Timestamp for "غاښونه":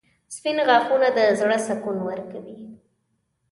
0.67-1.07